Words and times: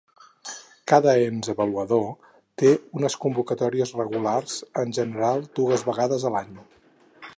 Cada 0.91 1.11
ens 1.25 1.49
avaluador 1.53 2.07
té 2.61 2.71
unes 3.01 3.17
convocatòries 3.27 3.93
regulars, 3.99 4.57
en 4.85 4.97
general 5.01 5.45
dues 5.61 5.85
vegades 5.93 6.27
a 6.31 6.37
l'any. 6.39 6.59